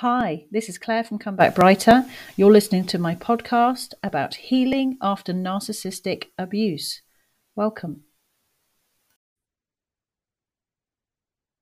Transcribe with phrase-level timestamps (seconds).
[0.00, 2.04] Hi, this is Clare from Come Back Brighter.
[2.36, 7.00] You're listening to my podcast about healing after narcissistic abuse.
[7.54, 8.02] Welcome.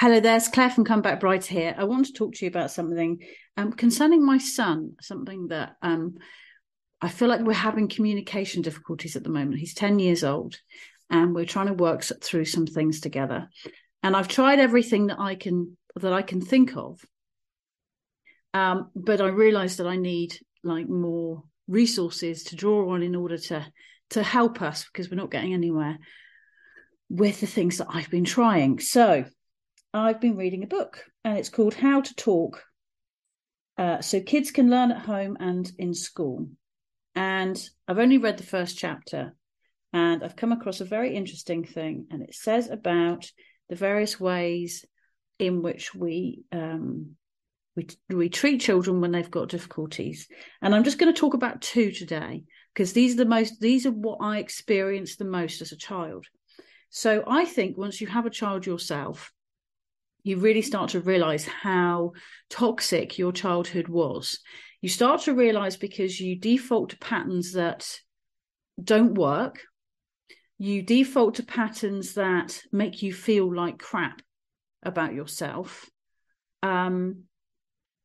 [0.00, 1.74] Hello there, it's Clare from Come Back Brighter here.
[1.76, 3.18] I want to talk to you about something
[3.56, 6.14] um, concerning my son, something that um,
[7.02, 9.58] I feel like we're having communication difficulties at the moment.
[9.58, 10.56] He's 10 years old
[11.10, 13.48] and we're trying to work through some things together.
[14.04, 17.04] And I've tried everything that I can that I can think of
[18.54, 23.38] um, but I realised that I need like more resources to draw on in order
[23.38, 23.66] to
[24.10, 25.98] to help us because we're not getting anywhere
[27.08, 28.80] with the things that I've been trying.
[28.80, 29.24] So
[29.94, 32.64] I've been reading a book and it's called How to Talk.
[33.78, 36.48] Uh, so kids can learn at home and in school.
[37.14, 39.34] And I've only read the first chapter
[39.92, 42.06] and I've come across a very interesting thing.
[42.10, 43.30] And it says about
[43.68, 44.84] the various ways
[45.38, 47.16] in which we um,
[47.76, 50.28] we, we treat children when they've got difficulties.
[50.60, 53.86] And I'm just going to talk about two today because these are the most, these
[53.86, 56.26] are what I experienced the most as a child.
[56.90, 59.32] So I think once you have a child yourself,
[60.22, 62.12] you really start to realize how
[62.50, 64.40] toxic your childhood was.
[64.82, 68.00] You start to realize because you default to patterns that
[68.82, 69.62] don't work,
[70.58, 74.20] you default to patterns that make you feel like crap
[74.82, 75.88] about yourself.
[76.62, 77.24] Um,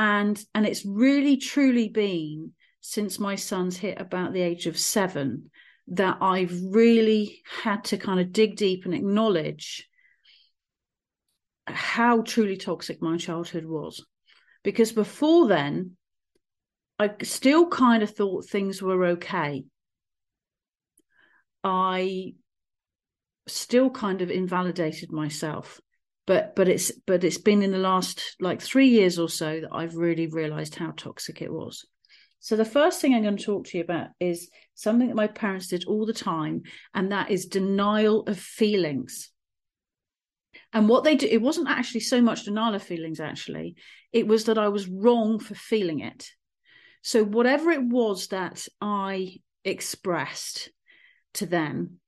[0.00, 5.50] and and it's really truly been since my son's hit about the age of seven
[5.88, 9.86] that I've really had to kind of dig deep and acknowledge
[11.66, 14.04] how truly toxic my childhood was.
[14.64, 15.96] Because before then,
[16.98, 19.64] I still kind of thought things were okay.
[21.62, 22.34] I
[23.46, 25.78] still kind of invalidated myself
[26.26, 29.72] but but it's but it's been in the last like three years or so that
[29.72, 31.86] I've really realized how toxic it was.
[32.40, 35.26] So the first thing I'm going to talk to you about is something that my
[35.26, 36.62] parents did all the time,
[36.94, 39.30] and that is denial of feelings.
[40.72, 43.74] And what they do, it wasn't actually so much denial of feelings, actually.
[44.12, 46.30] It was that I was wrong for feeling it.
[47.02, 50.70] So whatever it was that I expressed
[51.34, 52.00] to them,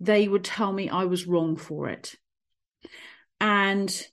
[0.00, 2.14] they would tell me I was wrong for it
[3.40, 4.06] and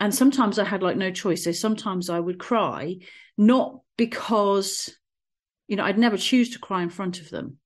[0.00, 1.44] and sometimes i had like no choice.
[1.44, 2.96] So sometimes i would cry
[3.38, 4.96] not because
[5.68, 7.58] you know i'd never choose to cry in front of them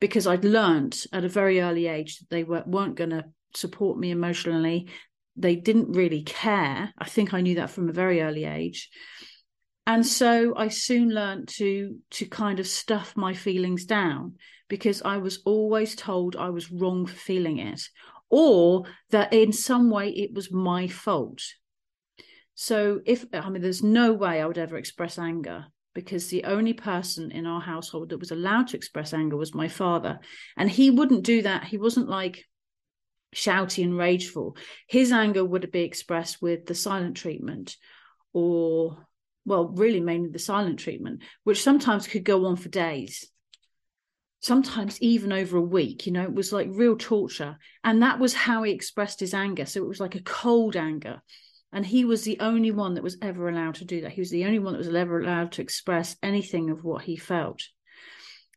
[0.00, 3.24] because i'd learned at a very early age that they were, weren't going to
[3.54, 4.88] support me emotionally.
[5.34, 6.92] They didn't really care.
[6.98, 8.90] I think i knew that from a very early age.
[9.86, 14.34] And so i soon learned to to kind of stuff my feelings down
[14.68, 17.80] because i was always told i was wrong for feeling it
[18.28, 21.42] or that in some way it was my fault.
[22.54, 26.72] So if I mean, there's no way I would ever express anger because the only
[26.72, 30.20] person in our household that was allowed to express anger was my father,
[30.56, 31.64] and he wouldn't do that.
[31.64, 32.44] He wasn't like
[33.34, 34.56] shouty and rageful.
[34.86, 37.76] His anger would be expressed with the silent treatment,
[38.32, 39.06] or
[39.44, 43.24] well, really mainly the silent treatment, which sometimes could go on for days
[44.40, 47.58] sometimes even over a week you know it was like real torture.
[47.84, 49.66] And that was how he expressed his anger.
[49.66, 51.22] So it was like a cold anger.
[51.72, 54.12] And he was the only one that was ever allowed to do that.
[54.12, 57.16] He was the only one that was ever allowed to express anything of what he
[57.16, 57.62] felt.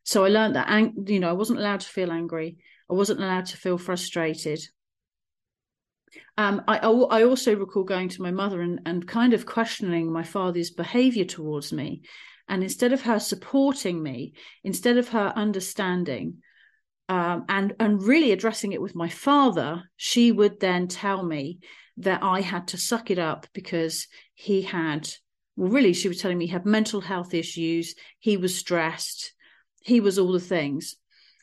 [0.04, 0.70] So i learned that
[1.08, 2.58] you know i wasn't allowed to feel angry.
[2.90, 4.60] I wasn't allowed to feel frustrated.
[6.38, 10.24] Um, I, I also recall going to my mother and, and kind of questioning my
[10.24, 12.02] father's behavior towards me
[12.50, 14.34] and instead of her supporting me,
[14.64, 16.38] instead of her understanding
[17.08, 21.60] um, and and really addressing it with my father, she would then tell me
[21.98, 25.10] that I had to suck it up because he had
[25.56, 29.34] well, really, she was telling me he had mental health issues, he was stressed,
[29.84, 30.96] he was all the things.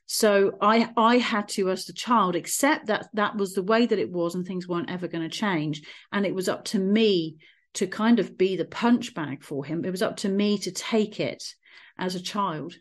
[0.07, 3.99] So I I had to, as the child, accept that that was the way that
[3.99, 5.83] it was, and things weren't ever going to change.
[6.13, 7.37] And it was up to me
[7.77, 9.85] to kind of be the punch bag for him.
[9.85, 11.45] It was up to me to take it
[11.99, 12.75] as a child.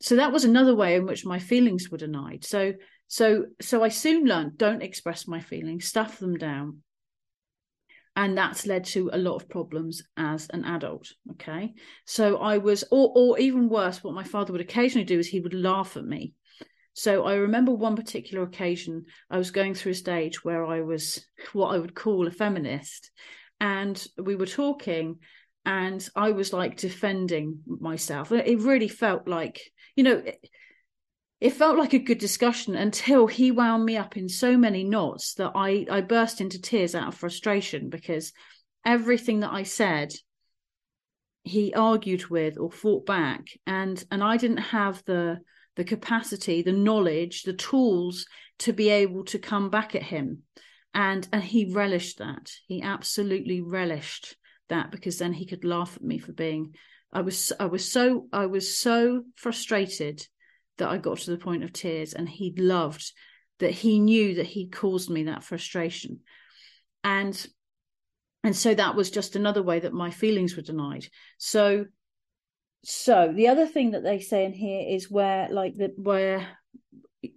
[0.00, 2.44] So that was another way in which my feelings were denied.
[2.44, 2.74] So
[3.08, 6.82] so so I soon learned don't express my feelings, stuff them down.
[8.16, 11.12] And that's led to a lot of problems as an adult.
[11.32, 11.74] Okay.
[12.04, 15.40] So I was, or or even worse, what my father would occasionally do is he
[15.40, 16.32] would laugh at me.
[16.94, 21.24] So I remember one particular occasion I was going through a stage where I was
[21.52, 23.12] what I would call a feminist
[23.60, 25.18] and we were talking
[25.64, 28.32] and I was like defending myself.
[28.32, 29.60] It really felt like,
[29.96, 30.22] you know,
[31.40, 35.34] it, felt like a good discussion until he wound me up in so many knots
[35.34, 38.32] that I, I burst into tears out of frustration because
[38.84, 40.14] everything that I said
[41.42, 45.38] he argued with or fought back and and I didn't have the
[45.76, 48.26] the capacity the knowledge the tools
[48.60, 50.42] to be able to come back at him
[50.94, 52.50] and and he relished that.
[52.66, 54.36] He absolutely relished
[54.68, 56.74] that because then he could laugh at me for being
[57.12, 60.26] I was I was so I was so frustrated
[60.78, 63.12] that I got to the point of tears and he loved
[63.58, 66.20] that he knew that he caused me that frustration.
[67.02, 67.46] And
[68.44, 71.06] and so that was just another way that my feelings were denied.
[71.38, 71.86] So
[72.84, 76.46] so the other thing that they say in here is where like the where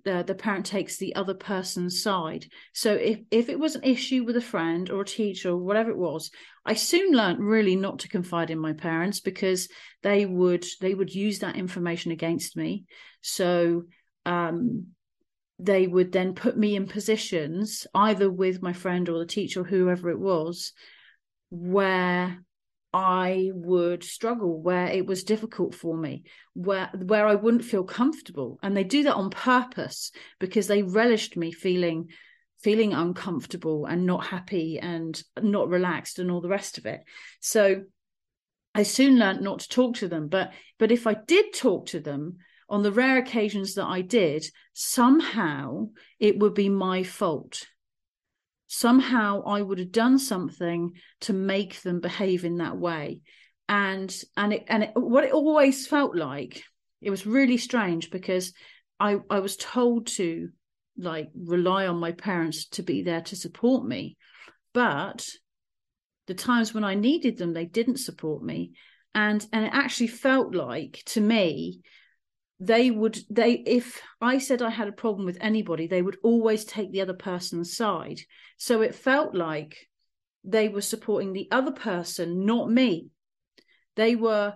[0.06, 2.45] the, the parent takes the other person's side.
[2.74, 5.92] So if if it was an issue with a friend or a teacher or whatever
[5.92, 6.31] it was
[6.66, 9.68] i soon learned really not to confide in my parents because
[10.04, 12.86] they would they would use that information against me.
[13.22, 13.83] So
[14.25, 14.88] um
[15.57, 19.63] they would then put me in positions either with my friend or the teacher or
[19.63, 20.74] whoever it was
[21.51, 22.44] where
[22.94, 26.24] I would struggle, where it was difficult for me,
[26.54, 28.60] where where I wouldn't feel comfortable.
[28.62, 32.10] And they do that on purpose because they relished me feeling
[32.60, 37.02] feeling uncomfortable and not happy and not relaxed and all the rest of it.
[37.40, 37.84] So
[38.76, 40.28] I soon learned not to talk to them.
[40.28, 42.38] But but if I did talk to them,
[42.70, 45.90] on the rare occasions that I did, somehow
[46.20, 47.68] it would be my fault
[48.74, 53.20] somehow I would have done something to make them behave in that way.
[53.68, 56.64] And and it and it, what it always felt like,
[57.02, 58.54] it was really strange because
[58.98, 60.50] I I was told to
[60.98, 64.16] like rely on my parents to be there to support me,
[64.74, 65.28] but
[66.28, 68.72] the times when I needed them, they didn't support me,
[69.14, 71.82] and and it actually felt like to me
[72.62, 76.63] they would they if i said i had a problem with anybody they would always
[76.63, 78.19] take the other person's side.
[78.58, 79.75] So it felt like
[80.44, 83.08] they were supporting the other person not me.
[83.96, 84.54] They were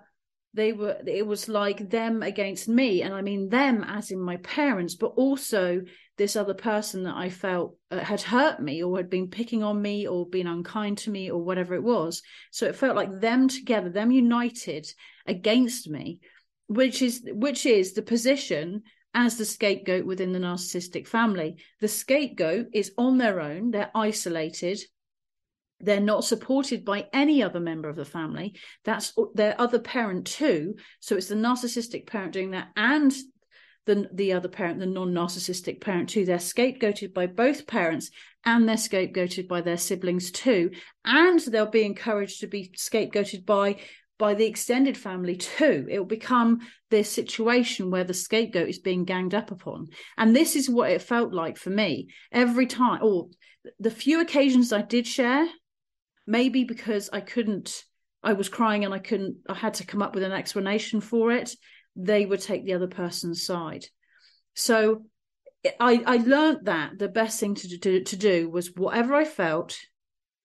[0.54, 4.38] they were it was like them against me and i mean them as in my
[4.38, 5.82] parents but also
[6.18, 9.82] this other person that i felt uh, had hurt me or had been picking on
[9.82, 12.22] me or been unkind to me or whatever it was.
[12.52, 14.88] So it felt like them together them united
[15.28, 16.20] against me
[16.68, 18.84] which is which is the position
[19.14, 21.58] as the scapegoat within the narcissistic family.
[21.80, 24.80] The scapegoat is on their own, they're isolated,
[25.80, 28.56] they're not supported by any other member of the family.
[28.84, 30.76] That's their other parent too.
[31.00, 33.14] So it's the narcissistic parent doing that and
[33.86, 36.26] the, the other parent, the non narcissistic parent too.
[36.26, 38.10] They're scapegoated by both parents
[38.44, 40.72] and they're scapegoated by their siblings too.
[41.04, 43.78] And they'll be encouraged to be scapegoated by
[44.18, 45.88] by the extended family too.
[45.90, 46.60] It will become
[46.90, 49.88] this situation where the scapegoat is being ganged up upon.
[50.18, 53.28] And this is what it felt like for me every time, or
[53.80, 55.48] the few occasions I did share,
[56.26, 57.84] maybe because I couldn't,
[58.24, 61.32] I was crying and I couldn't, I had to come up with an explanation for
[61.32, 61.56] it,
[61.96, 63.86] they would take the other person's side.
[64.54, 65.04] So
[65.80, 69.78] I, I learned that the best thing to do, to do was whatever I felt,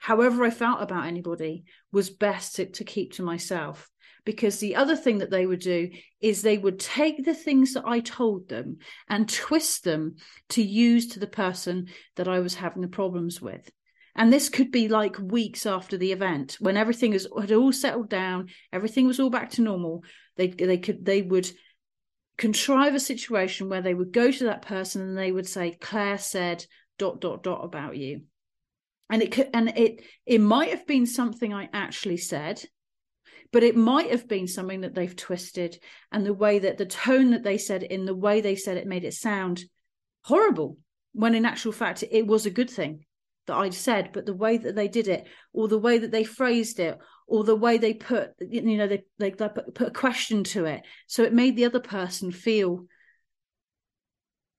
[0.00, 3.88] however I felt about anybody was best to, to keep to myself.
[4.24, 7.86] Because the other thing that they would do is they would take the things that
[7.86, 10.16] I told them and twist them
[10.50, 13.70] to use to the person that I was having the problems with.
[14.16, 18.10] And this could be like weeks after the event when everything was, had all settled
[18.10, 20.04] down, everything was all back to normal.
[20.36, 21.50] They they could they would
[22.36, 26.18] contrive a situation where they would go to that person and they would say, Clare
[26.18, 26.64] said
[26.98, 28.22] dot dot dot about you
[29.10, 32.62] and it and it it might have been something i actually said
[33.52, 35.78] but it might have been something that they've twisted.
[36.12, 38.86] And the way that the tone that they said in the way they said it
[38.86, 39.64] made it sound
[40.24, 40.78] horrible
[41.12, 43.04] when in actual fact it was a good thing
[43.46, 44.10] that i'd said.
[44.12, 47.42] But the way that they did it or the way that they phrased it or
[47.42, 50.82] the way they put you know they, they, they put a question to it.
[51.06, 52.86] So it made the other person feel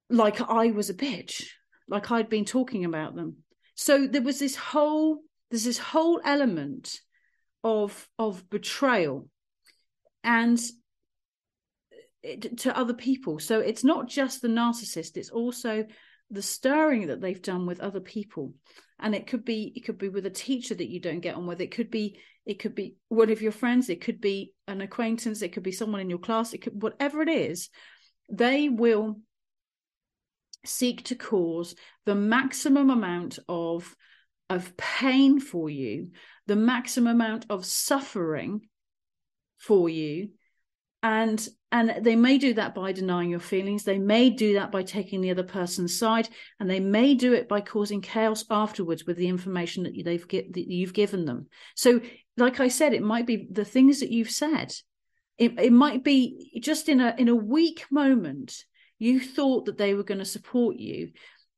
[0.10, 1.46] like i was a bitch
[1.88, 3.38] like i'd been talking about them
[3.76, 7.00] so there was this whole there's this whole element
[7.64, 9.28] of of betrayal
[10.24, 10.60] and
[12.24, 13.40] it, to other people.
[13.40, 15.86] So it's not just the narcissist it's also
[16.30, 18.54] the stirring that they've done with other people.
[19.00, 21.48] And it could be it could be with a teacher that you don't get on
[21.48, 21.62] with.
[21.62, 25.42] It could be it could be one of your friends it could be an acquaintance
[25.42, 27.70] it could be someone in your class it could whatever it is
[28.30, 29.20] they will
[30.66, 31.76] seek to cause
[32.06, 33.96] the maximum amount of
[34.50, 36.12] of pain for you
[36.48, 38.62] the maximum amount of suffering
[39.58, 40.32] for you.
[41.04, 43.86] And and they may do that by denying your feelings.
[43.86, 46.28] They may do that by taking the other person's side.
[46.60, 50.68] And they may do it by causing chaos afterwards with the information that they've that
[50.68, 51.48] you've given them.
[51.76, 52.02] So
[52.38, 54.74] like i said it might be the things that you've said.
[55.38, 58.66] It, it might be just in a in a weak moment
[59.02, 61.12] you thought that they were going to support you.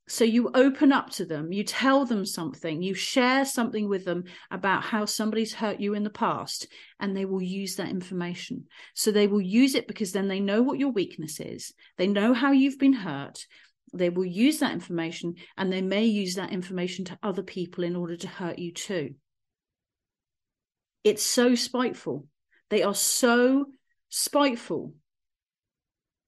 [0.07, 4.25] So you open up to them you tell them something you share something with them
[4.51, 6.67] about how somebody's hurt you in the past
[6.99, 8.65] and they will use that information.
[8.95, 11.73] So they will use it because then they know what your weakness is.
[11.97, 13.45] They know how you've been hurt.
[13.93, 17.95] They will use that information and they may use that information to other people in
[17.95, 19.15] order to hurt you too.
[21.03, 22.27] It's so spiteful.
[22.69, 23.65] They are so
[24.09, 24.93] spiteful.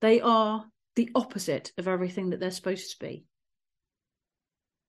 [0.01, 3.25] They are the opposite of everything that they're supposed to be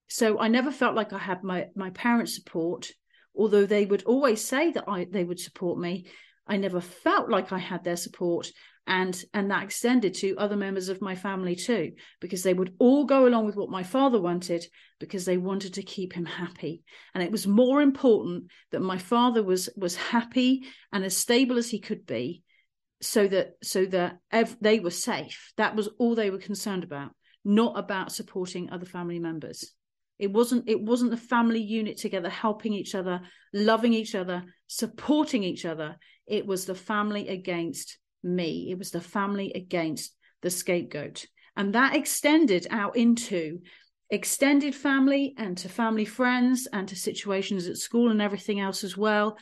[0.08, 2.90] so I never felt like I had my my parents' support,
[3.34, 6.06] although they would always say that I they would support me.
[6.46, 8.52] I never felt like I had their support,
[8.86, 13.04] and and that extended to other members of my family too, because they would all
[13.04, 14.64] go along with what my father wanted
[14.98, 16.84] because they wanted to keep him happy,
[17.14, 21.68] and it was more important that my father was was happy and as stable as
[21.68, 22.44] he could be,
[23.00, 25.53] so that so that ev- they were safe.
[25.57, 27.12] That was all they were concerned about,
[27.45, 29.73] not about supporting other family members.
[30.19, 33.21] It wasn't it wasn't the family unit together helping each other,
[33.53, 35.97] loving each other, supporting each other.
[36.26, 38.71] It was the family against me.
[38.71, 41.26] It was the family against the scapegoat.
[41.57, 43.61] And that extended out into
[44.11, 48.97] extended family and to family friends and to situations at school and everything else as
[48.97, 49.37] well.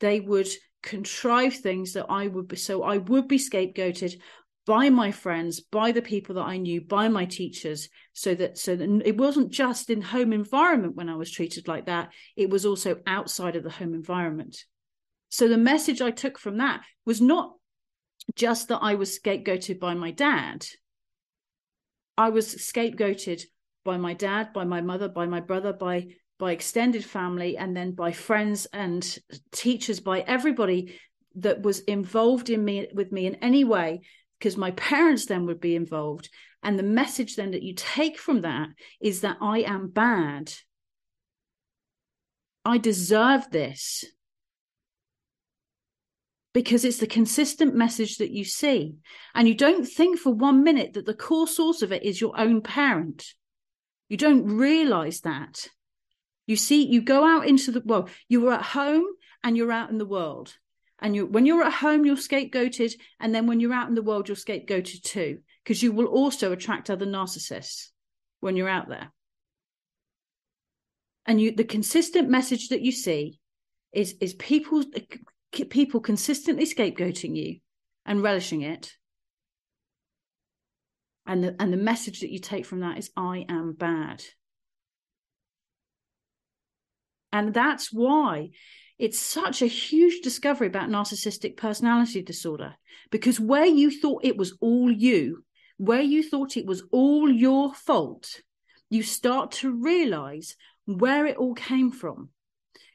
[0.00, 0.48] They would
[0.84, 4.20] contrive things that I would be so I would be scapegoated
[4.66, 8.74] by my friends by the people that i knew by my teachers so that so
[8.74, 12.64] that it wasn't just in home environment when i was treated like that it was
[12.64, 14.64] also outside of the home environment.
[15.28, 17.54] So the message i took from that was not
[18.36, 20.66] just that i was scapegoated by my dad.
[22.16, 23.42] I was scapegoated
[23.84, 26.06] by my dad by my mother by my brother by
[26.44, 29.18] by extended family and then by friends and
[29.50, 30.94] teachers by everybody
[31.36, 34.02] that was involved in me with me in any way
[34.38, 36.28] because my parents then would be involved.
[36.62, 38.68] And the message then that you take from that
[39.00, 40.52] is that I am bad.
[42.62, 44.04] I deserve this.
[46.52, 48.96] Because it's the consistent message that you see.
[49.34, 52.38] And you don't think for one minute that the core source of it is your
[52.38, 53.32] own parent.
[54.10, 55.68] You don't realize that.
[56.46, 59.04] You see, you go out into the well, you are at home
[59.42, 60.56] and you're out in the world.
[61.00, 62.94] And you when you're at home you're scapegoated.
[63.20, 66.52] And then when you're out in the world you're scapegoated too because you will also
[66.52, 67.88] attract other narcissists
[68.40, 69.12] when you're out there.
[71.26, 73.40] And you the consistent message that you see
[73.92, 74.84] is is people
[75.70, 77.60] people consistently scapegoating you
[78.04, 78.92] and relishing it.
[81.26, 84.22] And the, and the message that you take from that is i am bad
[87.34, 88.50] and that's why
[88.96, 92.76] it's such a huge discovery about narcissistic personality disorder
[93.10, 95.44] because where you thought it was all you,
[95.76, 98.40] where you thought it was all your fault,
[98.88, 100.54] you start to realize
[100.86, 102.28] where it all came from.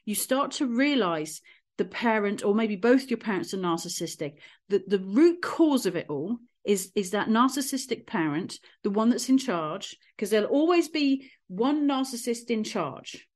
[0.06, 1.42] You start to realize
[1.76, 4.36] the parent, or maybe both your parents are narcissistic.
[4.70, 9.28] that the root cause of it all is, is that narcissistic parent, the one that's
[9.28, 13.26] in charge, because there'll always be one narcissist in charge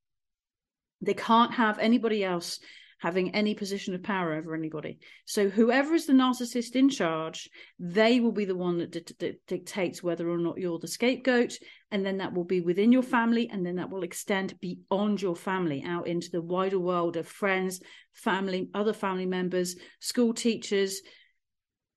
[1.04, 2.58] they can't have anybody else
[3.04, 4.98] having any position of power over anybody.
[5.26, 9.46] So whoever is the narcissist in charge, they will be the one that, d- that,
[9.46, 11.58] dictates whether or not you're the scapegoat,
[11.90, 15.36] and then that will be within your family, and then that will extend beyond your
[15.36, 17.82] family out into the wider world of friends,
[18.12, 21.02] family, other family members, school teachers,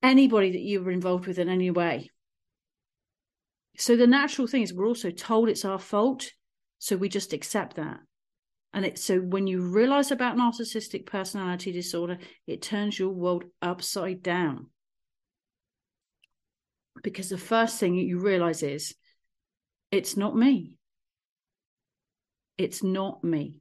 [0.02, 2.10] anybody that you were involved with in any way.
[3.78, 6.32] So the natural thing is we're also told it's our fault,
[6.78, 8.00] so we just accept that.
[8.72, 14.22] And it, so when you realize about narcissistic personality disorder, it turns your world upside
[14.22, 14.66] down.
[17.02, 18.94] Because the first thing you realize is
[19.90, 20.74] it's not me.
[22.58, 23.54] It's not me.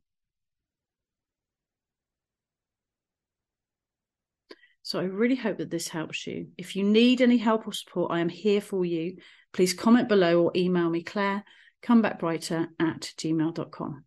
[4.81, 6.47] So I really hope that this helps you.
[6.57, 9.17] If you need any help or support, I am here for you.
[9.51, 11.43] Please comment below or email me, Clare,
[11.83, 14.06] comebackbrighter at gmail.com.